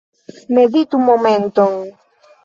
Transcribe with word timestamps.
Meditu 0.55 0.95
momenton. 1.07 1.71